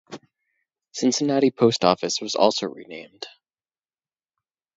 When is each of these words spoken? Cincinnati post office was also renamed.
Cincinnati 0.93 1.51
post 1.51 1.85
office 1.85 2.19
was 2.21 2.33
also 2.33 2.65
renamed. 2.65 3.27